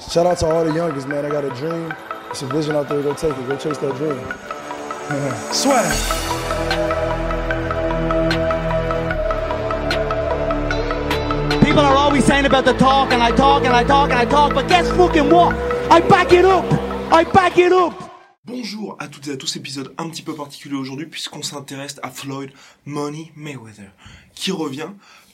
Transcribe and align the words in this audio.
Shout 0.00 0.26
out 0.26 0.38
to 0.38 0.46
all 0.46 0.64
the 0.64 0.72
youngest, 0.72 1.06
man. 1.06 1.26
I 1.26 1.28
got 1.28 1.44
a 1.44 1.50
dream. 1.50 1.92
It's 2.30 2.40
a 2.40 2.46
vision 2.46 2.74
out 2.76 2.88
there. 2.88 3.02
Go 3.02 3.12
take 3.12 3.36
it. 3.36 3.46
Go 3.46 3.56
chase 3.56 3.76
that 3.76 3.94
dream. 3.96 4.18
Swag. 5.52 5.92
People 11.62 11.80
are 11.80 11.94
always 11.94 12.24
saying 12.24 12.46
about 12.46 12.64
the 12.64 12.72
talk, 12.72 13.12
and 13.12 13.22
I 13.22 13.32
talk, 13.32 13.64
and 13.64 13.74
I 13.74 13.84
talk, 13.84 14.10
and 14.10 14.18
I 14.18 14.24
talk, 14.24 14.54
but 14.54 14.66
guess 14.66 14.88
fucking 14.90 15.28
what? 15.28 15.54
I 15.90 16.00
back 16.00 16.32
it 16.32 16.44
up! 16.46 16.64
I 17.12 17.24
back 17.24 17.58
it 17.58 17.72
up! 17.72 17.94
Bonjour 18.44 18.96
à 18.98 19.08
toutes 19.08 19.28
et 19.28 19.32
à 19.32 19.36
tous, 19.36 19.56
épisode 19.56 19.94
un 19.98 20.08
petit 20.08 20.22
peu 20.22 20.34
particulier 20.34 20.74
aujourd'hui 20.74 21.06
puisqu'on 21.06 21.42
s'intéresse 21.42 22.00
à 22.02 22.10
Floyd 22.10 22.50
Money 22.86 23.30
Mayweather 23.36 23.92
qui 24.34 24.50
revient 24.52 24.90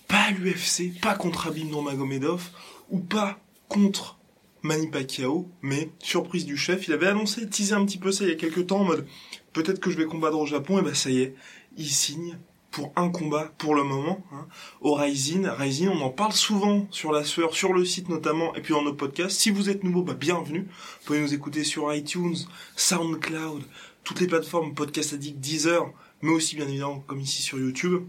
pas 0.08 0.26
à 0.28 0.30
l'UFC, 0.32 1.00
pas 1.00 1.14
contre 1.14 1.46
Abim 1.48 1.64
Nurmagomedov 1.64 2.50
ou 2.90 2.98
pas 2.98 3.38
contre 3.68 4.17
Manny 4.62 4.88
Pacquiao, 4.88 5.48
mais 5.62 5.90
surprise 6.00 6.44
du 6.44 6.56
chef, 6.56 6.88
il 6.88 6.92
avait 6.92 7.06
annoncé, 7.06 7.48
teasé 7.48 7.74
un 7.74 7.84
petit 7.84 7.98
peu 7.98 8.12
ça 8.12 8.24
il 8.24 8.30
y 8.30 8.32
a 8.32 8.36
quelques 8.36 8.66
temps 8.66 8.80
en 8.80 8.84
mode 8.84 9.06
peut-être 9.52 9.80
que 9.80 9.90
je 9.90 9.96
vais 9.96 10.06
combattre 10.06 10.38
au 10.38 10.46
Japon 10.46 10.78
et 10.78 10.82
bah 10.82 10.94
ça 10.94 11.10
y 11.10 11.20
est, 11.20 11.34
il 11.76 11.88
signe 11.88 12.38
pour 12.70 12.92
un 12.96 13.08
combat 13.08 13.52
pour 13.58 13.74
le 13.74 13.82
moment 13.82 14.22
hein, 14.32 14.46
au 14.80 14.94
Rising. 14.94 15.46
Rising, 15.46 15.88
on 15.88 16.00
en 16.02 16.10
parle 16.10 16.32
souvent 16.32 16.86
sur 16.90 17.12
la 17.12 17.24
sueur, 17.24 17.54
sur 17.54 17.72
le 17.72 17.84
site 17.84 18.08
notamment, 18.08 18.54
et 18.54 18.60
puis 18.60 18.74
dans 18.74 18.82
nos 18.82 18.92
podcasts. 18.92 19.40
Si 19.40 19.50
vous 19.50 19.70
êtes 19.70 19.84
nouveau, 19.84 20.02
bah 20.02 20.14
bienvenue. 20.14 20.60
Vous 20.60 21.06
pouvez 21.06 21.20
nous 21.20 21.34
écouter 21.34 21.64
sur 21.64 21.92
iTunes, 21.92 22.36
SoundCloud, 22.76 23.62
toutes 24.04 24.20
les 24.20 24.26
plateformes 24.26 24.74
Podcast 24.74 25.14
Addict, 25.14 25.40
Deezer, 25.40 25.90
mais 26.22 26.30
aussi 26.30 26.56
bien 26.56 26.68
évidemment 26.68 27.00
comme 27.06 27.20
ici 27.20 27.42
sur 27.42 27.58
YouTube. 27.58 28.02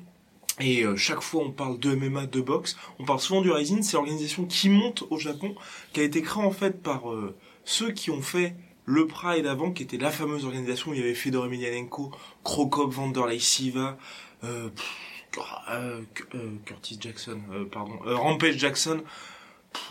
Et 0.59 0.83
euh, 0.83 0.95
chaque 0.95 1.21
fois 1.21 1.43
on 1.43 1.51
parle 1.51 1.79
de 1.79 1.95
MMA, 1.95 2.25
de 2.27 2.41
boxe, 2.41 2.77
on 2.99 3.05
parle 3.05 3.19
souvent 3.19 3.41
du 3.41 3.51
Rising, 3.51 3.81
c'est 3.81 3.93
l'organisation 3.93 4.45
qui 4.45 4.69
monte 4.69 5.03
au 5.09 5.17
Japon, 5.17 5.55
qui 5.93 6.01
a 6.01 6.03
été 6.03 6.21
créée 6.21 6.43
en 6.43 6.51
fait 6.51 6.81
par 6.81 7.11
euh, 7.11 7.35
ceux 7.63 7.91
qui 7.91 8.11
ont 8.11 8.21
fait 8.21 8.55
le 8.85 9.07
Pride 9.07 9.45
avant, 9.45 9.71
qui 9.71 9.83
était 9.83 9.97
la 9.97 10.09
fameuse 10.09 10.45
organisation 10.45 10.91
où 10.91 10.93
il 10.95 10.99
y 10.99 11.03
avait 11.03 11.13
Fedor 11.13 11.45
Emelianenko, 11.45 12.11
Krokop, 12.43 12.91
Vanderlei 12.91 13.39
Siva, 13.39 13.97
euh, 14.43 14.69
pff, 14.69 15.09
euh, 15.69 16.01
euh, 16.35 16.51
Curtis 16.65 16.97
Jackson, 16.99 17.39
euh, 17.51 17.65
pardon, 17.65 17.99
Rampage 18.03 18.57
Jackson, 18.57 19.03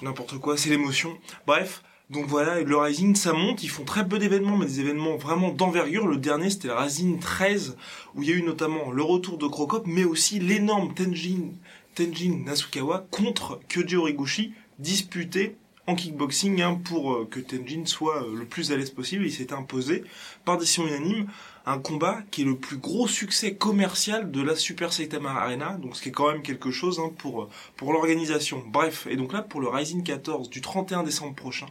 n'importe 0.02 0.39
quoi, 0.39 0.56
c'est 0.56 0.70
l'émotion. 0.70 1.16
Bref, 1.46 1.83
donc 2.11 2.25
voilà, 2.27 2.62
le 2.62 2.77
Rising 2.77 3.14
ça 3.14 3.34
monte, 3.34 3.62
ils 3.62 3.69
font 3.69 3.84
très 3.84 4.09
peu 4.09 4.19
d'événements, 4.19 4.56
mais 4.56 4.64
des 4.64 4.81
événements 4.81 5.17
vraiment 5.17 5.51
d'envergure. 5.51 6.06
Le 6.06 6.17
dernier 6.17 6.48
c'était 6.48 6.69
le 6.69 6.75
Rising 6.75 7.19
13, 7.19 7.77
où 8.14 8.23
il 8.23 8.31
y 8.31 8.33
a 8.33 8.37
eu 8.37 8.42
notamment 8.42 8.91
le 8.91 9.03
retour 9.03 9.37
de 9.37 9.47
Krokop, 9.47 9.87
mais 9.87 10.05
aussi 10.05 10.39
l'énorme 10.39 10.95
Tenjin, 10.95 11.53
Tenjin 11.95 12.45
Nasukawa 12.47 13.06
contre 13.11 13.61
Kyoji 13.69 13.97
Horiguchi, 13.97 14.55
disputé 14.79 15.56
en 15.89 15.94
kickboxing 15.94 16.61
hein, 16.61 16.81
pour 16.84 17.14
euh, 17.14 17.28
que 17.28 17.41
Tenjin 17.41 17.86
soit 17.86 18.22
euh, 18.22 18.36
le 18.36 18.44
plus 18.44 18.70
à 18.70 18.77
l'aise 18.77 18.91
possible. 18.91 19.25
Il 19.25 19.33
s'est 19.33 19.55
imposé 19.55 20.05
par 20.45 20.58
décision 20.58 20.86
unanime 20.86 21.27
un 21.64 21.79
combat 21.79 22.18
qui 22.30 22.42
est 22.42 22.45
le 22.45 22.57
plus 22.57 22.77
gros 22.77 23.08
succès 23.08 23.55
commercial 23.55 24.30
de 24.30 24.42
la 24.42 24.55
Super 24.55 24.92
Saitama 24.92 25.30
Arena, 25.30 25.79
donc 25.79 25.96
ce 25.96 26.02
qui 26.02 26.11
est 26.11 26.12
quand 26.12 26.30
même 26.30 26.42
quelque 26.42 26.70
chose 26.70 27.01
hein, 27.01 27.11
pour, 27.17 27.42
euh, 27.42 27.48
pour 27.77 27.92
l'organisation. 27.95 28.62
Bref, 28.67 29.07
et 29.11 29.17
donc 29.17 29.33
là 29.33 29.40
pour 29.40 29.61
le 29.61 29.68
Rising 29.68 30.02
14 30.02 30.51
du 30.51 30.61
31 30.61 31.05
décembre 31.05 31.35
prochain, 31.35 31.67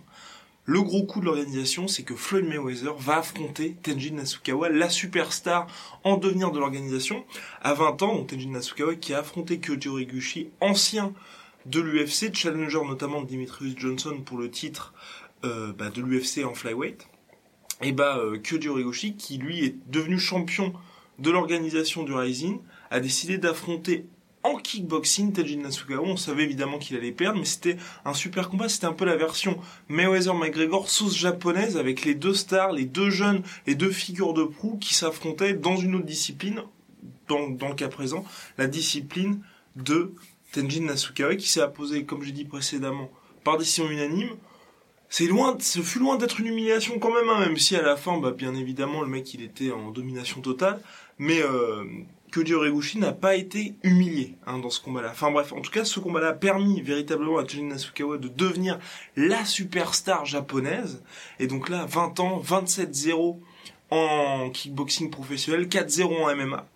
le 0.65 0.81
gros 0.81 1.03
coup 1.03 1.21
de 1.21 1.25
l'organisation, 1.25 1.87
c'est 1.87 2.03
que 2.03 2.15
Floyd 2.15 2.45
Mayweather 2.45 2.95
va 2.97 3.19
affronter 3.19 3.77
Tenjin 3.83 4.15
Nasukawa, 4.15 4.69
la 4.69 4.89
superstar 4.89 5.67
en 6.03 6.17
devenir 6.17 6.51
de 6.51 6.59
l'organisation. 6.59 7.23
À 7.61 7.73
20 7.73 8.01
ans, 8.01 8.15
donc 8.15 8.27
Tenjin 8.27 8.49
Nasukawa 8.49 8.95
qui 8.95 9.13
a 9.13 9.19
affronté 9.19 9.59
Kyoji 9.59 10.49
ancien 10.59 11.13
de 11.67 11.81
l'UFC, 11.81 12.33
challenger 12.33 12.79
notamment 12.85 13.21
de 13.21 13.27
Dimitrius 13.27 13.75
Johnson 13.77 14.21
pour 14.25 14.37
le 14.37 14.49
titre 14.49 14.93
euh, 15.45 15.73
bah, 15.73 15.89
de 15.89 16.01
l'UFC 16.01 16.45
en 16.45 16.53
flyweight. 16.53 17.07
Et 17.81 17.91
bah 17.91 18.17
euh, 18.17 18.39
Kyoji 18.39 18.69
Horiguchi, 18.69 19.15
qui 19.15 19.37
lui 19.37 19.63
est 19.63 19.75
devenu 19.87 20.17
champion 20.17 20.73
de 21.19 21.29
l'organisation 21.29 22.03
du 22.03 22.13
Rising, 22.13 22.59
a 22.89 22.99
décidé 22.99 23.37
d'affronter 23.37 24.05
en 24.43 24.55
kickboxing 24.55 25.33
Tenjin 25.33 25.59
Nasukawa. 25.59 26.07
On 26.07 26.17
savait 26.17 26.43
évidemment 26.43 26.79
qu'il 26.79 26.95
allait 26.95 27.11
perdre, 27.11 27.37
mais 27.37 27.45
c'était 27.45 27.77
un 28.05 28.13
super 28.13 28.49
combat. 28.49 28.69
C'était 28.69 28.85
un 28.85 28.93
peu 28.93 29.05
la 29.05 29.17
version 29.17 29.59
Mayweather-McGregor 29.89 30.89
sauce 30.89 31.15
japonaise 31.15 31.77
avec 31.77 32.05
les 32.05 32.15
deux 32.15 32.33
stars, 32.33 32.71
les 32.71 32.85
deux 32.85 33.09
jeunes, 33.09 33.43
les 33.65 33.75
deux 33.75 33.91
figures 33.91 34.33
de 34.33 34.43
proue 34.43 34.77
qui 34.77 34.93
s'affrontaient 34.93 35.53
dans 35.53 35.75
une 35.75 35.95
autre 35.95 36.05
discipline. 36.05 36.61
Dans 37.27 37.67
le 37.67 37.75
cas 37.75 37.89
présent, 37.89 38.23
la 38.57 38.67
discipline 38.67 39.41
de 39.75 40.13
Tenjin 40.57 40.85
Nasukawa 40.85 41.35
qui 41.35 41.47
s'est 41.47 41.61
imposé, 41.61 42.03
comme 42.03 42.23
j'ai 42.23 42.31
dit 42.31 42.45
précédemment, 42.45 43.11
par 43.43 43.57
décision 43.57 43.89
unanime. 43.89 44.31
C'est 45.09 45.27
loin, 45.27 45.55
ce 45.59 45.79
fut 45.81 45.99
loin 45.99 46.17
d'être 46.17 46.39
une 46.39 46.47
humiliation 46.47 46.99
quand 46.99 47.13
même, 47.13 47.29
hein, 47.29 47.39
même 47.39 47.57
si 47.57 47.75
à 47.75 47.81
la 47.81 47.95
fin, 47.95 48.17
bah, 48.17 48.31
bien 48.31 48.55
évidemment, 48.55 49.01
le 49.01 49.07
mec 49.07 49.33
il 49.33 49.43
était 49.43 49.71
en 49.71 49.91
domination 49.91 50.41
totale, 50.41 50.81
mais 51.17 51.41
euh, 51.41 51.85
Kyoji 52.33 52.97
n'a 52.97 53.13
pas 53.13 53.35
été 53.35 53.75
humilié 53.83 54.35
hein, 54.47 54.57
dans 54.57 54.69
ce 54.69 54.81
combat-là. 54.81 55.09
Enfin 55.11 55.31
bref, 55.31 55.53
en 55.53 55.61
tout 55.61 55.71
cas, 55.71 55.85
ce 55.85 55.99
combat-là 55.99 56.29
a 56.29 56.33
permis 56.33 56.81
véritablement 56.81 57.37
à 57.37 57.43
Tenjin 57.43 57.65
Nasukawa 57.65 58.17
de 58.17 58.27
devenir 58.27 58.79
la 59.15 59.45
superstar 59.45 60.25
japonaise. 60.25 61.01
Et 61.39 61.47
donc 61.47 61.69
là, 61.69 61.85
20 61.85 62.19
ans, 62.19 62.41
27-0 62.41 63.37
en 63.91 64.49
kickboxing 64.49 65.09
professionnel, 65.09 65.67
4-0 65.67 66.03
en 66.03 66.35
MMA. 66.35 66.67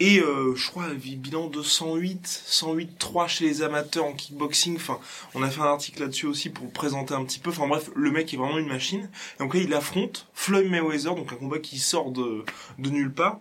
Et 0.00 0.20
euh, 0.20 0.54
je 0.54 0.70
crois 0.70 0.86
bilan 0.94 1.48
de 1.48 1.60
108, 1.60 2.44
108-3 2.48 3.28
chez 3.28 3.44
les 3.46 3.62
amateurs 3.62 4.04
en 4.04 4.12
kickboxing. 4.12 4.76
Enfin, 4.76 5.00
on 5.34 5.42
a 5.42 5.50
fait 5.50 5.60
un 5.60 5.64
article 5.64 6.02
là-dessus 6.02 6.26
aussi 6.26 6.50
pour 6.50 6.70
présenter 6.70 7.14
un 7.14 7.24
petit 7.24 7.40
peu. 7.40 7.50
Enfin 7.50 7.66
bref, 7.66 7.90
le 7.96 8.12
mec 8.12 8.32
est 8.32 8.36
vraiment 8.36 8.58
une 8.58 8.68
machine. 8.68 9.10
Et 9.36 9.42
donc 9.42 9.54
là, 9.54 9.60
il 9.60 9.74
affronte 9.74 10.28
Floyd 10.34 10.70
Mayweather, 10.70 11.16
donc 11.16 11.32
un 11.32 11.36
combat 11.36 11.58
qui 11.58 11.78
sort 11.78 12.12
de, 12.12 12.44
de 12.78 12.90
nulle 12.90 13.12
part. 13.12 13.40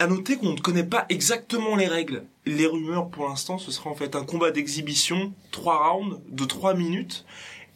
À 0.00 0.08
noter 0.08 0.36
qu'on 0.36 0.54
ne 0.54 0.60
connaît 0.60 0.82
pas 0.82 1.06
exactement 1.08 1.76
les 1.76 1.86
règles. 1.86 2.24
Les 2.44 2.66
rumeurs 2.66 3.08
pour 3.08 3.28
l'instant, 3.28 3.58
ce 3.58 3.70
sera 3.70 3.88
en 3.90 3.94
fait 3.94 4.16
un 4.16 4.24
combat 4.24 4.50
d'exhibition, 4.50 5.32
3 5.52 5.88
rounds 5.88 6.20
de 6.28 6.44
3 6.44 6.74
minutes. 6.74 7.24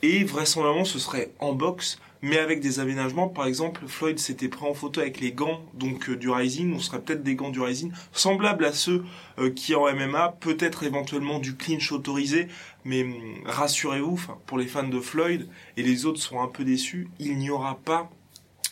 Et 0.03 0.25
vraisemblablement, 0.25 0.85
ce 0.85 0.99
serait 0.99 1.33
en 1.41 1.53
boxe 1.53 1.99
mais 2.23 2.39
avec 2.39 2.61
des 2.61 2.81
aménagements. 2.81 3.29
Par 3.29 3.47
exemple, 3.47 3.83
Floyd 3.87 4.19
s'était 4.19 4.49
pris 4.49 4.67
en 4.67 4.75
photo 4.75 5.01
avec 5.01 5.21
les 5.21 5.33
gants 5.33 5.63
donc 5.75 6.09
euh, 6.09 6.17
du 6.17 6.31
Rising. 6.31 6.75
On 6.75 6.81
serait 6.81 7.01
peut-être 7.01 7.23
des 7.23 7.35
gants 7.35 7.51
du 7.51 7.61
Rising 7.61 7.93
semblables 8.13 8.65
à 8.65 8.73
ceux 8.73 9.05
euh, 9.39 9.51
qui 9.51 9.75
en 9.75 9.93
MMA, 9.93 10.37
peut-être 10.41 10.83
éventuellement 10.83 11.39
du 11.39 11.57
clinch 11.57 11.93
autorisé. 11.93 12.49
Mais 12.85 13.03
hum, 13.03 13.15
rassurez-vous, 13.45 14.21
pour 14.47 14.59
les 14.59 14.67
fans 14.67 14.89
de 14.89 15.01
Floyd 15.01 15.49
et 15.77 15.83
les 15.83 16.07
autres 16.07 16.21
sont 16.21 16.41
un 16.41 16.49
peu 16.49 16.65
déçus, 16.65 17.09
il 17.19 17.37
n'y 17.39 17.51
aura 17.51 17.77
pas 17.77 18.11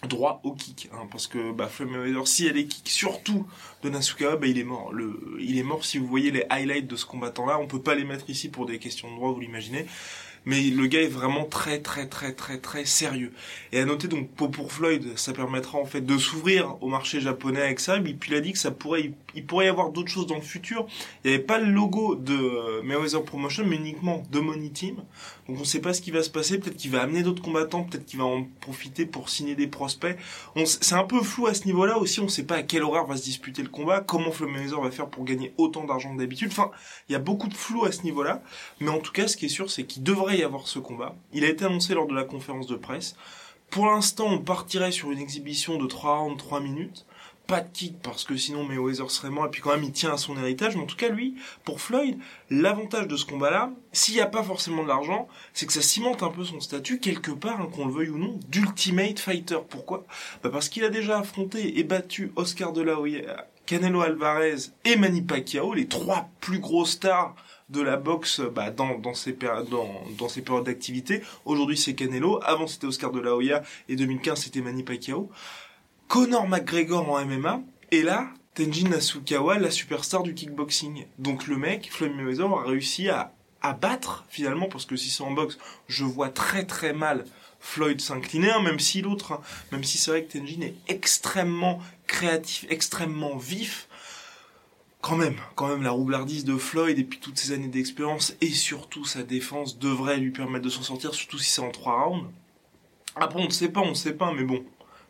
droit 0.07 0.41
au 0.45 0.53
kick 0.53 0.89
hein, 0.93 1.09
parce 1.11 1.27
que 1.27 1.53
bah, 1.53 1.67
Floyd 1.67 1.91
Mayweather 1.91 2.29
si 2.29 2.47
elle 2.47 2.59
est 2.59 2.67
kick 2.67 2.89
surtout 2.89 3.47
de 3.83 3.89
Nasukawa 3.89 4.37
bah, 4.37 4.47
il 4.47 4.59
est 4.59 4.63
mort 4.63 4.93
il 5.41 5.59
est 5.59 5.63
mort 5.65 5.85
si 5.85 5.99
vous 5.99 6.07
voyez 6.07 6.31
les 6.31 6.45
highlights 6.51 6.87
de 6.87 6.95
ce 6.97 7.07
combattant 7.07 7.47
là 7.47 7.59
on 7.59 7.67
peut 7.67 7.81
pas 7.81 7.95
les 7.95 8.05
mettre 8.05 8.29
ici 8.29 8.49
pour 8.49 8.67
des 8.67 8.79
questions 8.79 9.11
de 9.11 9.17
droit 9.17 9.33
vous 9.33 9.41
l'imaginez 9.41 9.87
mais 10.47 10.63
le 10.63 10.87
gars 10.87 11.03
est 11.03 11.09
vraiment 11.09 11.45
très 11.45 11.81
très 11.81 12.07
très 12.07 12.33
très 12.33 12.59
très 12.59 12.85
sérieux. 12.85 13.33
Et 13.73 13.81
à 13.81 13.85
noter 13.85 14.07
donc 14.07 14.31
pour, 14.31 14.73
Floyd, 14.73 15.19
ça 15.19 15.33
permettra 15.33 15.79
en 15.79 15.85
fait 15.85 16.01
de 16.01 16.17
s'ouvrir 16.17 16.77
au 16.81 16.89
marché 16.89 17.21
japonais 17.21 17.61
avec 17.61 17.81
ça. 17.81 17.97
Et 17.97 18.15
puis 18.15 18.31
il 18.31 18.37
a 18.37 18.41
dit 18.41 18.53
que 18.53 18.59
ça 18.59 18.71
pourrait, 18.71 19.13
il 19.35 19.45
pourrait 19.45 19.67
y 19.67 19.69
avoir 19.69 19.91
d'autres 19.91 20.11
choses 20.11 20.29
dans 20.29 20.37
le 20.37 20.41
futur. 20.41 20.87
Il 21.25 21.29
n'y 21.29 21.35
avait 21.35 21.45
pas 21.45 21.59
le 21.59 21.71
logo 21.71 22.15
de 22.15 22.33
euh, 22.33 22.83
Mayweather 22.85 23.25
Promotion, 23.25 23.65
mais 23.67 23.77
uniquement 23.77 24.23
de 24.31 24.39
Money 24.39 24.71
Team. 24.71 24.97
Donc 25.49 25.57
on 25.57 25.61
ne 25.61 25.65
sait 25.65 25.81
pas 25.81 25.93
ce 25.93 26.01
qui 26.01 26.13
va 26.13 26.23
se 26.23 26.31
passer. 26.31 26.59
Peut-être 26.59 26.77
qu'il 26.77 26.93
va 26.93 27.03
amener 27.03 27.25
d'autres 27.25 27.43
combattants, 27.43 27.83
peut-être 27.83 28.07
qu'il 28.07 28.21
va 28.21 28.25
en 28.25 28.45
profiter 28.61 29.05
pour 29.05 29.29
signer 29.29 29.57
des 29.57 29.67
prospects. 29.67 30.17
C'est 30.65 30.95
un 30.95 31.05
peu 31.05 31.23
flou 31.23 31.49
à 31.49 31.55
ce 31.55 31.65
niveau-là 31.65 31.99
aussi. 31.99 32.21
On 32.21 32.25
ne 32.25 32.29
sait 32.29 32.45
pas 32.45 32.57
à 32.57 32.63
quel 32.63 32.85
horaire 32.85 33.07
va 33.07 33.17
se 33.17 33.25
disputer 33.25 33.63
le 33.63 33.69
combat, 33.69 34.01
comment 34.01 34.31
Floyd 34.31 34.53
Mayweather 34.53 34.81
va 34.81 34.91
faire 34.93 35.09
pour 35.09 35.25
gagner 35.25 35.53
autant 35.59 35.85
d'argent 35.85 36.15
que 36.15 36.19
d'habitude. 36.21 36.49
Enfin, 36.53 36.71
il 37.09 37.13
y 37.13 37.17
a 37.17 37.21
beaucoup 37.21 37.49
de 37.49 37.55
flou 37.55 37.85
à 37.85 37.91
ce 37.91 38.03
niveau-là. 38.03 38.43
Mais 38.81 38.91
en 38.91 38.99
tout 38.99 39.13
cas, 39.13 39.27
ce 39.27 39.37
qui 39.37 39.47
est 39.47 39.49
sûr, 39.49 39.71
c'est 39.71 39.85
qu'il 39.85 40.05
devrait 40.05 40.36
avoir 40.43 40.67
ce 40.69 40.79
combat. 40.79 41.15
Il 41.33 41.45
a 41.45 41.49
été 41.49 41.65
annoncé 41.65 41.95
lors 41.95 42.07
de 42.07 42.15
la 42.15 42.25
conférence 42.25 42.67
de 42.67 42.77
presse. 42.77 43.17
Pour 43.71 43.87
l'instant, 43.87 44.27
on 44.29 44.39
partirait 44.39 44.93
sur 44.93 45.11
une 45.11 45.19
exhibition 45.19 45.77
de 45.77 45.87
3 45.87 46.19
rounds, 46.19 46.39
3 46.39 46.61
minutes. 46.61 47.05
pas 47.47 47.61
de 47.61 47.69
kick 47.69 48.03
parce 48.03 48.25
que 48.25 48.37
sinon 48.37 48.65
Mayweather 48.65 49.11
serait 49.11 49.31
mort 49.31 49.47
et 49.47 49.51
puis 49.51 49.61
quand 49.63 49.71
même 49.71 49.85
il 49.85 49.93
tient 49.93 50.13
à 50.13 50.17
son 50.17 50.37
héritage 50.37 50.75
mais 50.75 50.83
en 50.83 50.87
tout 50.87 50.97
cas 50.97 51.09
lui 51.09 51.37
pour 51.65 51.81
Floyd 51.81 52.19
l'avantage 52.51 53.07
de 53.07 53.17
ce 53.17 53.25
combat 53.25 53.51
là 53.51 53.71
s'il 53.93 54.15
n'y 54.15 54.21
a 54.21 54.27
pas 54.27 54.43
forcément 54.43 54.83
de 54.83 54.89
l'argent 54.89 55.29
c'est 55.53 55.67
que 55.67 55.73
ça 55.73 55.83
cimente 55.83 56.25
un 56.25 56.31
peu 56.31 56.45
son 56.45 56.61
statut 56.61 56.99
quelque 56.99 57.31
part 57.31 57.61
hein, 57.61 57.69
qu'on 57.73 57.87
le 57.87 57.93
veuille 57.93 58.11
ou 58.11 58.19
non 58.19 58.41
d'ultimate 58.49 59.21
fighter 59.21 59.59
pourquoi? 59.69 60.07
Bah 60.43 60.51
parce 60.51 60.69
qu'il 60.69 60.83
a 60.85 60.89
déjà 60.91 61.21
affronté 61.21 61.79
et 61.79 61.85
battu 61.85 62.33
Oscar 62.35 62.73
de 62.73 62.83
la 62.83 62.99
Hoya 62.99 63.47
Canelo 63.67 64.01
Alvarez 64.01 64.71
et 64.85 64.97
Manny 64.97 65.23
Pacquiao 65.23 65.75
les 65.75 65.87
trois 65.87 66.31
plus 66.41 66.61
grosses 66.61 66.93
stars 66.93 67.35
de 67.69 67.83
la 67.83 67.97
boxe 67.97 68.41
bah, 68.41 68.71
dans, 68.71 68.99
dans, 68.99 69.15
ces 69.15 69.33
dans, 69.33 70.05
dans 70.17 70.29
ces 70.29 70.43
périodes 70.43 70.65
d'activité. 70.65 71.23
Aujourd'hui, 71.45 71.77
c'est 71.77 71.95
Canelo. 71.95 72.41
Avant, 72.45 72.69
c'était 72.69 72.87
Oscar 72.87 73.11
de 73.11 73.21
la 73.21 73.35
Hoya. 73.35 73.63
Et 73.89 73.97
2015, 73.97 74.41
c'était 74.41 74.61
Manny 74.61 74.85
Pacquiao. 74.85 75.31
Conor 76.09 76.47
McGregor 76.49 77.11
en 77.11 77.25
MMA. 77.25 77.61
Et 77.91 78.03
là, 78.03 78.29
Tenjin 78.55 78.89
Nasukawa, 78.89 79.59
la 79.59 79.71
superstar 79.71 80.23
du 80.23 80.35
kickboxing. 80.35 81.07
Donc 81.19 81.47
le 81.49 81.57
mec, 81.57 81.89
Floyd 81.91 82.15
Mayweather, 82.15 82.47
a 82.47 82.63
réussi 82.63 83.09
à, 83.09 83.33
à 83.63 83.73
battre 83.73 84.25
finalement, 84.29 84.69
parce 84.69 84.87
que 84.87 84.97
si 84.97 85.11
c'est 85.11 85.25
en 85.25 85.33
boxe, 85.33 85.59
je 85.89 86.05
vois 86.05 86.29
très 86.29 86.65
très 86.65 86.93
mal 86.93 87.25
Floyd 87.67 88.01
s'incliner, 88.01 88.51
hein, 88.51 88.63
même 88.63 88.79
si 88.79 89.03
l'autre, 89.03 89.33
hein, 89.33 89.41
même 89.73 89.83
si 89.83 89.99
c'est 89.99 90.13
vrai 90.13 90.25
que 90.25 90.39
Tenjin 90.39 90.63
est 90.63 90.77
extrêmement 90.87 91.81
créatif, 92.07 92.65
extrêmement 92.71 93.37
vif, 93.37 93.89
quand 95.01 95.17
même, 95.17 95.35
quand 95.57 95.67
même 95.69 95.83
la 95.83 95.91
roublardise 95.91 96.45
de 96.45 96.57
Floyd 96.57 96.97
et 96.99 97.05
puis 97.05 97.19
toutes 97.19 97.39
ces 97.39 97.53
années 97.53 97.69
d'expérience 97.69 98.35
et 98.41 98.51
surtout 98.51 99.05
sa 99.05 99.25
défense 99.25 99.79
devrait 99.79 100.17
lui 100.17 100.31
permettre 100.31 100.65
de 100.65 100.71
s'en 100.71 100.83
sortir, 100.83 101.13
surtout 101.13 101.39
si 101.39 101.51
c'est 101.51 101.61
en 101.61 101.71
trois 101.71 102.05
rounds. 102.05 102.31
Après, 103.17 103.41
on 103.41 103.47
ne 103.47 103.51
sait 103.51 103.69
pas, 103.69 103.81
on 103.81 103.91
ne 103.91 103.95
sait 103.95 104.15
pas, 104.15 104.33
mais 104.33 104.45
bon, 104.45 104.65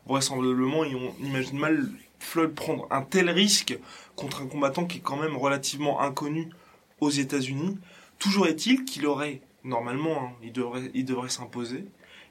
vraisemblablement, 0.06 0.80
on 0.80 1.24
imagine 1.24 1.58
mal 1.58 1.86
Floyd 2.18 2.54
prendre 2.54 2.88
un 2.90 3.02
tel 3.02 3.28
risque 3.30 3.78
contre 4.16 4.40
un 4.42 4.46
combattant 4.46 4.86
qui 4.86 4.98
est 4.98 5.02
quand 5.02 5.18
même 5.18 5.36
relativement 5.36 6.00
inconnu 6.00 6.48
aux 7.00 7.10
États-Unis. 7.10 7.78
Toujours 8.18 8.46
est-il 8.46 8.86
qu'il 8.86 9.06
aurait, 9.06 9.42
normalement, 9.62 10.24
hein, 10.24 10.32
il 10.42 10.52
devrait, 10.52 10.90
il 10.94 11.04
devrait 11.04 11.28
s'imposer, 11.28 11.84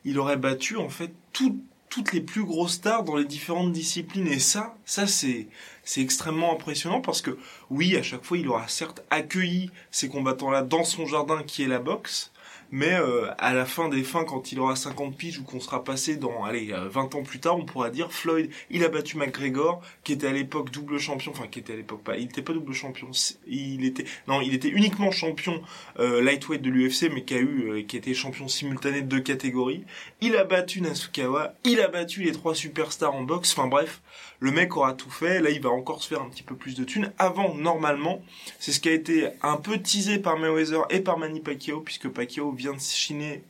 il 0.05 0.19
aurait 0.19 0.37
battu 0.37 0.77
en 0.77 0.89
fait 0.89 1.11
toutes 1.33 2.13
les 2.13 2.21
plus 2.21 2.43
grosses 2.43 2.73
stars 2.73 3.03
dans 3.03 3.15
les 3.15 3.25
différentes 3.25 3.71
disciplines. 3.71 4.27
Et 4.27 4.39
ça, 4.39 4.75
ça 4.85 5.07
c'est, 5.07 5.47
c'est 5.83 6.01
extrêmement 6.01 6.53
impressionnant 6.53 7.01
parce 7.01 7.21
que 7.21 7.37
oui, 7.69 7.97
à 7.97 8.03
chaque 8.03 8.23
fois, 8.23 8.37
il 8.37 8.47
aura 8.47 8.67
certes 8.67 9.03
accueilli 9.09 9.71
ces 9.91 10.07
combattants-là 10.07 10.61
dans 10.61 10.83
son 10.83 11.05
jardin 11.05 11.43
qui 11.43 11.63
est 11.63 11.67
la 11.67 11.79
boxe, 11.79 12.31
mais 12.71 12.93
euh, 12.93 13.31
à 13.37 13.53
la 13.53 13.65
fin 13.65 13.89
des 13.89 14.03
fins, 14.03 14.23
quand 14.23 14.51
il 14.51 14.59
aura 14.59 14.75
50 14.75 15.15
piges 15.15 15.39
ou 15.39 15.43
qu'on 15.43 15.59
sera 15.59 15.83
passé 15.83 16.15
dans, 16.15 16.43
allez, 16.43 16.73
20 16.73 17.15
ans 17.15 17.23
plus 17.23 17.39
tard, 17.39 17.57
on 17.57 17.65
pourra 17.65 17.89
dire 17.89 18.11
Floyd, 18.11 18.49
il 18.69 18.83
a 18.83 18.89
battu 18.89 19.17
McGregor, 19.17 19.81
qui 20.03 20.13
était 20.13 20.27
à 20.27 20.31
l'époque 20.31 20.71
double 20.71 20.99
champion, 20.99 21.31
enfin 21.31 21.47
qui 21.47 21.59
était 21.59 21.73
à 21.73 21.75
l'époque 21.75 22.03
pas, 22.03 22.17
il 22.17 22.25
était 22.25 22.41
pas 22.41 22.53
double 22.53 22.73
champion, 22.73 23.09
il 23.47 23.85
était, 23.85 24.05
non, 24.27 24.41
il 24.41 24.53
était 24.53 24.69
uniquement 24.69 25.11
champion 25.11 25.61
euh, 25.99 26.21
lightweight 26.21 26.61
de 26.61 26.69
l'UFC, 26.69 27.09
mais 27.13 27.23
qui 27.23 27.33
a 27.33 27.39
eu, 27.39 27.69
euh, 27.69 27.83
qui 27.83 27.97
était 27.97 28.13
champion 28.13 28.47
simultané 28.47 29.01
de 29.01 29.07
deux 29.07 29.21
catégories. 29.21 29.83
Il 30.21 30.35
a 30.35 30.43
battu 30.43 30.81
Nasukawa, 30.81 31.53
il 31.63 31.79
a 31.81 31.87
battu 31.87 32.23
les 32.23 32.31
trois 32.31 32.55
superstars 32.55 33.13
en 33.13 33.23
boxe, 33.23 33.53
enfin 33.57 33.67
bref, 33.67 34.01
le 34.39 34.51
mec 34.51 34.75
aura 34.75 34.93
tout 34.93 35.09
fait, 35.09 35.41
là 35.41 35.49
il 35.49 35.61
va 35.61 35.69
encore 35.69 36.01
se 36.01 36.07
faire 36.07 36.21
un 36.21 36.29
petit 36.29 36.43
peu 36.43 36.55
plus 36.55 36.75
de 36.75 36.83
thunes. 36.83 37.11
Avant, 37.17 37.55
normalement, 37.55 38.21
c'est 38.59 38.71
ce 38.71 38.79
qui 38.79 38.89
a 38.89 38.93
été 38.93 39.29
un 39.41 39.57
peu 39.57 39.77
teasé 39.77 40.19
par 40.19 40.37
Mayweather 40.37 40.85
et 40.89 40.99
par 40.99 41.17
Manny 41.17 41.39
Pacquiao, 41.39 41.81
puisque 41.81 42.09
Pacquiao 42.09 42.51
vient 42.55 42.73
de 42.73 42.79
signer, 42.79 43.43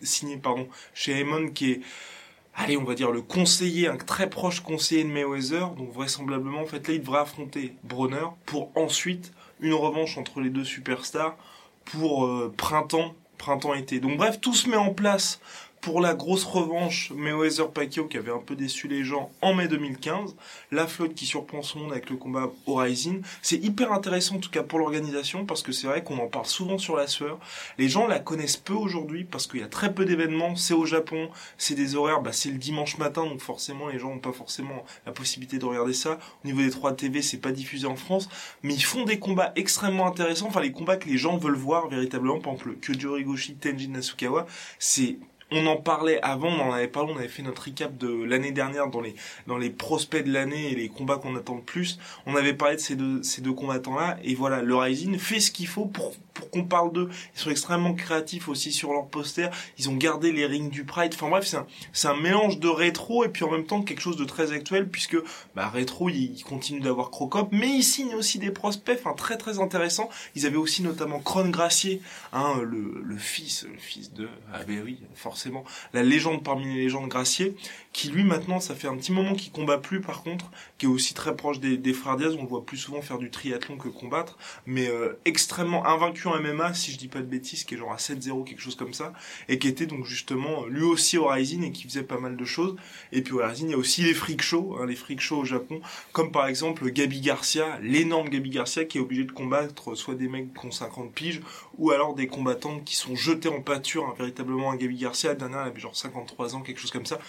chez 0.94 1.12
Heyman 1.12 1.54
qui 1.54 1.72
est 1.72 1.81
allez, 2.56 2.78
on 2.78 2.84
va 2.84 2.96
dire 2.96 3.12
le 3.12 3.22
conseiller, 3.22 3.88
un 3.88 3.98
très 3.98 4.30
proche 4.30 4.62
conseiller 4.62 5.04
de 5.04 5.10
Mayweather, 5.10 5.69
donc 5.72 5.92
vraisemblablement, 5.92 6.62
en 6.62 6.66
fait, 6.66 6.88
là, 6.88 6.94
il 6.94 7.02
devrait 7.02 7.19
affronter 7.19 7.74
Bronner 7.84 8.28
pour 8.46 8.72
ensuite 8.75 9.31
une 9.60 9.74
revanche 9.74 10.18
entre 10.18 10.42
les 10.42 10.50
deux 10.50 10.63
superstars 10.63 11.36
pour 11.84 12.25
euh, 12.25 12.54
printemps, 12.56 13.13
printemps-été. 13.38 14.00
Donc 14.00 14.18
bref, 14.18 14.40
tout 14.42 14.54
se 14.54 14.69
met 14.69 14.78
en 14.78 14.94
place 14.94 15.40
pour 15.86 16.02
la 16.02 16.16
grosse 16.16 16.46
revanche 16.46 17.12
Mayweather-Pacquiao 17.16 18.06
qui 18.06 18.18
avait 18.18 18.32
un 18.32 18.40
peu 18.40 18.56
déçu 18.56 18.88
les 18.88 19.04
gens 19.04 19.30
en 19.44 19.54
mai 19.54 19.68
2015, 19.68 20.36
la 20.72 20.88
flotte 20.88 21.14
qui 21.14 21.28
surprend 21.28 21.62
son 21.62 21.78
monde 21.78 21.92
avec 21.92 22.10
le 22.10 22.16
combat 22.16 22.52
Horizon, 22.66 23.22
c'est 23.44 23.64
hyper 23.64 23.92
intéressant 23.92 24.38
en 24.38 24.40
tout 24.40 24.50
cas 24.50 24.64
pour 24.64 24.80
l'organisation 24.80 25.46
parce 25.46 25.62
que 25.62 25.72
c'est 25.72 25.86
vrai 25.86 26.04
qu'on 26.04 26.18
en 26.18 26.26
parle 26.26 26.48
souvent 26.48 26.80
sur 26.80 26.96
la 26.96 27.06
sueur. 27.06 27.38
Les 27.78 27.88
gens 27.88 28.08
la 28.08 28.18
connaissent 28.18 28.58
peu 28.58 28.74
aujourd'hui 28.74 29.26
parce 29.26 29.46
qu'il 29.46 29.60
y 29.60 29.64
a 29.64 29.68
très 29.68 29.94
peu 29.94 30.06
d'événements, 30.06 30.56
c'est 30.56 30.74
au 30.74 30.88
Japon, 30.88 31.30
c'est 31.60 31.76
des 31.76 31.96
horaires, 31.96 32.24
bah 32.24 32.34
c'est 32.34 32.50
le 32.50 32.58
dimanche 32.58 32.98
matin 32.98 33.24
donc 33.24 33.42
forcément 33.42 33.88
les 33.88 34.00
gens 34.00 34.10
n'ont 34.10 34.18
pas 34.18 34.34
forcément 34.34 34.84
la 35.06 35.12
possibilité 35.12 35.60
de 35.60 35.66
regarder 35.66 35.94
ça. 35.94 36.18
Au 36.44 36.48
niveau 36.48 36.62
des 36.62 36.72
3 36.72 36.94
TV, 36.94 37.22
c'est 37.22 37.38
pas 37.38 37.52
diffusé 37.52 37.86
en 37.86 37.96
France, 37.96 38.28
mais 38.64 38.74
ils 38.74 38.84
font 38.84 39.04
des 39.04 39.20
combats 39.20 39.54
extrêmement 39.56 40.08
intéressants, 40.08 40.48
enfin 40.48 40.62
les 40.62 40.72
combats 40.72 40.98
que 40.98 41.08
les 41.08 41.20
gens 41.20 41.38
veulent 41.38 41.54
voir 41.54 41.90
véritablement, 41.90 42.40
par 42.40 42.54
exemple 42.54 42.70
le 42.70 42.78
Kyoji 42.82 43.06
Rigoshi 43.06 43.54
Tenjin 43.54 43.90
Nasukawa, 43.90 44.48
c'est 44.80 45.20
on 45.51 45.65
en 45.68 45.77
parlait 45.77 46.19
avant, 46.21 46.50
on 46.50 46.69
en 46.69 46.71
avait 46.74 46.88
parlé, 46.88 47.13
on 47.13 47.18
avait 47.18 47.27
fait 47.27 47.44
notre 47.44 47.65
recap 47.65 47.95
de 47.97 48.24
l'année 48.24 48.51
dernière 48.51 48.88
dans 48.88 49.01
les 49.01 49.15
dans 49.47 49.57
les 49.57 49.69
prospects 49.69 50.24
de 50.24 50.31
l'année 50.31 50.71
et 50.71 50.75
les 50.75 50.89
combats 50.89 51.18
qu'on 51.18 51.36
attend 51.36 51.56
le 51.56 51.62
plus. 51.62 52.00
On 52.25 52.36
avait 52.36 52.53
parlé 52.53 52.75
de 52.75 52.81
ces 52.81 52.95
deux 52.95 53.21
ces 53.24 53.42
deux 53.42 53.53
combattants 53.53 53.95
là 53.95 54.18
et 54.24 54.36
voilà, 54.36 54.62
le 54.62 54.75
Rising 54.75 55.18
fait 55.19 55.39
ce 55.39 55.51
qu'il 55.51 55.68
faut 55.68 55.86
pour 55.86 56.13
qu'on 56.50 56.63
parle 56.63 56.92
d'eux. 56.92 57.09
Ils 57.36 57.39
sont 57.39 57.50
extrêmement 57.50 57.94
créatifs 57.94 58.47
aussi 58.47 58.71
sur 58.71 58.94
leur 58.94 59.07
poster. 59.07 59.50
Ils 59.77 59.89
ont 59.89 59.95
gardé 59.95 60.31
les 60.31 60.45
rings 60.45 60.69
du 60.69 60.83
Pride. 60.83 61.13
Enfin 61.13 61.30
bref, 61.30 61.53
c'est 61.94 62.07
un, 62.07 62.15
mélange 62.15 62.59
de 62.59 62.68
rétro 62.68 63.24
et 63.24 63.30
puis 63.30 63.44
en 63.44 63.51
même 63.51 63.65
temps 63.65 63.81
quelque 63.81 64.00
chose 64.00 64.18
de 64.18 64.25
très 64.25 64.51
actuel 64.51 64.88
puisque 64.88 65.18
bah, 65.56 65.69
rétro, 65.69 66.09
ils, 66.09 66.44
continuent 66.44 66.81
d'avoir 66.81 67.12
Crocop, 67.12 67.50
mais 67.51 67.69
ils 67.69 67.83
signent 67.83 68.15
aussi 68.15 68.39
des 68.39 68.51
prospects, 68.51 68.97
enfin 69.00 69.13
très 69.13 69.38
très 69.38 69.59
intéressants. 69.59 70.09
Ils 70.36 70.45
avaient 70.45 70.56
aussi 70.57 70.81
notamment 70.81 71.19
Cron 71.19 71.50
Gracier, 71.50 72.01
hein, 72.33 72.62
le, 72.62 73.18
fils, 73.18 73.65
le 73.69 73.77
fils 73.77 74.13
de, 74.13 74.27
ah 74.53 74.63
ben 74.68 74.81
oui, 74.83 75.00
forcément, 75.15 75.63
la 75.94 76.03
légende 76.03 76.44
parmi 76.44 76.65
les 76.65 76.83
légendes 76.83 77.09
Gracier, 77.09 77.56
qui 77.94 78.09
lui 78.09 78.24
maintenant, 78.24 78.59
ça 78.59 78.75
fait 78.75 78.88
un 78.88 78.95
petit 78.95 79.12
moment 79.12 79.33
qu'il 79.33 79.51
combat 79.51 79.77
plus 79.77 80.01
par 80.01 80.24
contre, 80.24 80.51
qui 80.77 80.86
est 80.86 80.89
aussi 80.89 81.13
très 81.13 81.36
proche 81.36 81.59
des, 81.59 81.77
des 81.77 81.94
frères 81.94 82.18
Diaz. 82.18 82.36
On 82.38 82.44
le 82.44 82.48
voit 82.48 82.65
plus 82.65 82.77
souvent 82.77 83.01
faire 83.01 83.18
du 83.18 83.31
triathlon 83.31 83.77
que 83.77 83.89
combattre, 83.89 84.38
mais 84.65 84.88
euh, 84.88 85.19
extrêmement 85.25 85.86
invaincu 85.86 86.27
MMA, 86.40 86.74
si 86.74 86.92
je 86.92 86.98
dis 86.98 87.08
pas 87.08 87.20
de 87.20 87.26
bêtises, 87.26 87.64
qui 87.64 87.76
est 87.76 87.78
genre 87.78 87.92
à 87.92 87.98
7-0, 87.98 88.44
quelque 88.44 88.62
chose 88.62 88.76
comme 88.76 88.94
ça, 88.94 89.14
et 89.50 89.60
qui 89.60 89.68
était 89.68 89.86
donc 89.86 90.06
justement 90.06 90.66
lui 90.66 90.84
aussi 90.84 91.18
au 91.18 91.28
Rising 91.28 91.64
et 91.64 91.72
qui 91.72 91.84
faisait 91.84 92.04
pas 92.04 92.20
mal 92.20 92.38
de 92.38 92.46
choses. 92.46 92.76
Et 93.12 93.22
puis 93.22 93.34
au 93.34 93.46
Rising, 93.46 93.68
il 93.68 93.72
y 93.72 93.76
a 93.76 93.78
aussi 93.78 94.04
les 94.04 94.14
freak 94.14 94.42
shows, 94.42 94.78
hein, 94.80 94.86
les 94.86 94.96
freak 94.96 95.22
shows 95.22 95.38
au 95.38 95.46
Japon, 95.46 95.82
comme 96.12 96.32
par 96.32 96.48
exemple 96.48 96.90
Gabi 96.90 97.22
Garcia, 97.22 97.80
l'énorme 97.82 98.30
Gabi 98.30 98.50
Garcia 98.50 98.86
qui 98.86 98.98
est 98.98 99.02
obligé 99.02 99.24
de 99.24 99.32
combattre 99.32 99.96
soit 99.96 100.16
des 100.16 100.28
mecs 100.28 100.54
qui 100.54 100.66
ont 100.66 100.72
50 100.72 101.14
piges, 101.14 101.42
ou 101.78 101.92
alors 101.92 102.16
des 102.16 102.28
combattants 102.28 102.80
qui 102.80 102.96
sont 102.96 103.16
jetés 103.16 103.50
en 103.50 103.62
pâture, 103.62 104.06
hein, 104.06 104.14
véritablement 104.18 104.72
à 104.72 104.78
Gabi 104.78 104.98
Garcia, 104.98 105.36
elle 105.39 105.54
avait 105.54 105.80
genre 105.80 105.96
53 105.96 106.56
ans, 106.56 106.62
quelque 106.62 106.80
chose 106.80 106.92
comme 106.92 107.06
ça. 107.06 107.20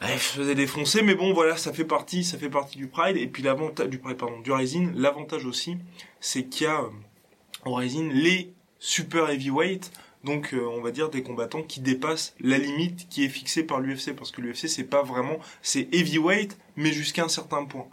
Bref, 0.00 0.34
je 0.34 0.40
faisais 0.40 0.54
défoncer, 0.54 1.02
mais 1.02 1.16
bon, 1.16 1.32
voilà, 1.32 1.56
ça 1.56 1.72
fait 1.72 1.84
partie, 1.84 2.22
ça 2.22 2.38
fait 2.38 2.48
partie 2.48 2.78
du 2.78 2.86
Pride. 2.86 3.16
Et 3.16 3.26
puis 3.26 3.42
l'avantage 3.42 3.88
du 3.88 3.98
Pride, 3.98 4.16
pardon, 4.16 4.38
du 4.40 4.52
Rising, 4.52 4.92
l'avantage 4.94 5.44
aussi, 5.44 5.76
c'est 6.20 6.44
qu'il 6.44 6.66
y 6.66 6.70
a 6.70 6.82
euh, 6.82 6.90
au 7.70 7.80
les 7.80 8.52
super 8.78 9.28
heavyweight, 9.30 9.90
donc 10.24 10.52
euh, 10.52 10.66
on 10.66 10.80
va 10.80 10.90
dire 10.90 11.10
des 11.10 11.22
combattants 11.22 11.62
qui 11.62 11.80
dépassent 11.80 12.34
la 12.40 12.58
limite 12.58 13.08
qui 13.08 13.24
est 13.24 13.28
fixée 13.28 13.62
par 13.62 13.80
l'UFC, 13.80 14.14
parce 14.14 14.30
que 14.30 14.40
l'UFC 14.40 14.68
c'est 14.68 14.84
pas 14.84 15.02
vraiment, 15.02 15.38
c'est 15.62 15.88
heavyweight, 15.92 16.58
mais 16.76 16.92
jusqu'à 16.92 17.24
un 17.24 17.28
certain 17.28 17.64
point. 17.64 17.86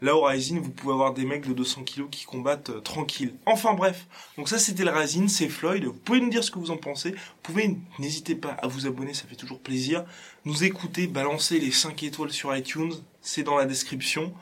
Là 0.00 0.14
au 0.14 0.22
Rising, 0.22 0.60
vous 0.60 0.70
pouvez 0.70 0.92
avoir 0.92 1.12
des 1.12 1.24
mecs 1.24 1.46
de 1.48 1.52
200 1.52 1.82
kilos 1.82 2.08
qui 2.10 2.24
combattent 2.24 2.70
euh, 2.70 2.80
tranquille. 2.80 3.34
Enfin 3.46 3.74
bref, 3.74 4.06
donc 4.36 4.48
ça 4.48 4.58
c'était 4.58 4.84
le 4.84 4.90
Rising, 4.90 5.26
c'est 5.26 5.48
Floyd. 5.48 5.84
Vous 5.84 5.92
pouvez 5.92 6.20
nous 6.20 6.30
dire 6.30 6.44
ce 6.44 6.52
que 6.52 6.58
vous 6.60 6.70
en 6.70 6.76
pensez. 6.76 7.10
Vous 7.10 7.16
pouvez, 7.42 7.76
n'hésitez 7.98 8.36
pas 8.36 8.50
à 8.50 8.68
vous 8.68 8.86
abonner, 8.86 9.12
ça 9.12 9.24
fait 9.26 9.34
toujours 9.34 9.58
plaisir. 9.58 10.04
Nous 10.44 10.62
écouter, 10.62 11.08
balancer 11.08 11.58
les 11.58 11.72
5 11.72 12.00
étoiles 12.04 12.30
sur 12.30 12.54
iTunes, 12.54 12.92
c'est 13.22 13.42
dans 13.42 13.56
la 13.56 13.64
description. 13.64 14.32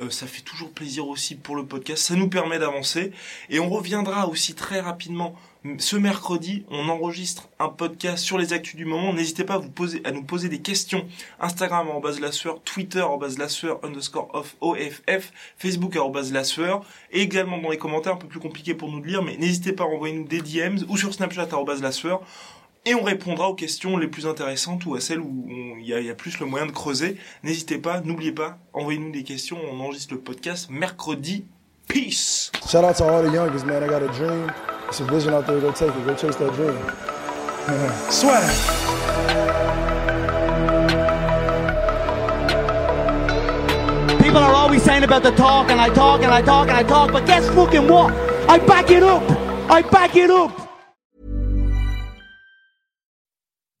Euh, 0.00 0.10
ça 0.10 0.26
fait 0.26 0.42
toujours 0.42 0.70
plaisir 0.70 1.08
aussi 1.08 1.34
pour 1.34 1.56
le 1.56 1.66
podcast. 1.66 2.04
Ça 2.04 2.14
nous 2.14 2.28
permet 2.28 2.58
d'avancer. 2.58 3.12
Et 3.50 3.58
on 3.58 3.68
reviendra 3.68 4.28
aussi 4.28 4.54
très 4.54 4.80
rapidement. 4.80 5.34
Ce 5.78 5.96
mercredi, 5.96 6.64
on 6.70 6.88
enregistre 6.88 7.48
un 7.58 7.68
podcast 7.68 8.24
sur 8.24 8.38
les 8.38 8.52
actus 8.52 8.76
du 8.76 8.84
moment. 8.84 9.12
N'hésitez 9.12 9.42
pas 9.42 9.54
à, 9.54 9.58
vous 9.58 9.70
poser, 9.70 10.00
à 10.04 10.12
nous 10.12 10.22
poser 10.22 10.48
des 10.48 10.60
questions. 10.60 11.06
Instagram 11.40 11.88
en 11.90 12.00
base 12.00 12.20
la 12.20 12.30
sueur, 12.30 12.62
Twitter 12.62 13.02
en 13.02 13.16
base 13.16 13.38
la 13.38 13.48
sueur 13.48 13.80
underscore 13.84 14.30
off 14.34 14.56
OFF, 14.60 15.32
Facebook 15.56 15.96
en 15.96 16.10
base 16.10 16.32
la 16.32 16.44
sueur. 16.44 16.84
Et 17.10 17.22
également 17.22 17.58
dans 17.58 17.70
les 17.70 17.78
commentaires, 17.78 18.14
un 18.14 18.18
peu 18.18 18.28
plus 18.28 18.40
compliqué 18.40 18.74
pour 18.74 18.88
nous 18.90 19.00
de 19.00 19.08
lire, 19.08 19.22
mais 19.22 19.36
n'hésitez 19.36 19.72
pas 19.72 19.82
à 19.84 19.88
envoyer 19.88 20.14
nous 20.14 20.24
des 20.24 20.40
DMs 20.40 20.78
ou 20.88 20.96
sur 20.96 21.12
Snapchat 21.12 21.48
en 21.52 21.64
base 21.64 21.82
la 21.82 21.92
sueur 21.92 22.22
et 22.88 22.94
on 22.94 23.02
répondra 23.02 23.50
aux 23.50 23.54
questions 23.54 23.98
les 23.98 24.08
plus 24.08 24.26
intéressantes 24.26 24.86
ou 24.86 24.94
à 24.94 25.00
celles 25.00 25.20
où 25.20 25.46
il 25.78 25.86
y, 25.86 26.10
a 26.10 26.14
plus 26.14 26.40
le 26.40 26.46
moyen 26.46 26.64
de 26.64 26.72
creuser. 26.72 27.18
N'hésitez 27.42 27.76
pas, 27.76 28.00
n'oubliez 28.00 28.32
pas, 28.32 28.58
envoyez-nous 28.72 29.12
des 29.12 29.24
questions, 29.24 29.58
on 29.70 29.78
enregistre 29.80 30.14
le 30.14 30.20
podcast 30.20 30.70
mercredi. 30.70 31.44
Peace! 31.86 32.50
Shout 32.66 32.84
out 32.84 32.96
to 32.96 33.04
all 33.04 33.22
the 33.22 33.32
youngest, 33.32 33.66
man. 33.66 33.82
I 33.82 33.88
got 33.88 34.02
a 34.02 34.08
dream. 34.08 34.50
It's 34.88 35.00
a 35.00 35.04
vision 35.04 35.34
out 35.34 35.46
there. 35.46 35.60
Go 35.60 35.70
take 35.72 35.88
it. 35.88 36.06
Go 36.06 36.14
chase 36.14 36.36
that 36.36 36.54
dream. 36.54 36.76
Swag! 38.10 38.44
People 44.22 44.38
are 44.38 44.54
always 44.54 44.82
saying 44.82 45.04
about 45.04 45.22
the 45.22 45.32
talk, 45.32 45.70
and 45.70 45.80
I 45.80 45.88
talk, 45.90 46.22
and 46.22 46.32
I 46.32 46.42
talk, 46.42 46.68
and 46.68 46.76
I 46.76 46.82
talk, 46.82 47.12
but 47.12 47.26
guess 47.26 47.46
fucking 47.50 47.88
what? 47.88 48.12
I 48.48 48.58
back 48.58 48.90
it 48.90 49.02
up! 49.02 49.22
I 49.70 49.82
back 49.82 50.16
it 50.16 50.30
up! 50.30 50.67